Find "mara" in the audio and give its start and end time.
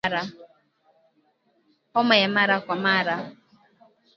2.35-2.61, 2.75-3.15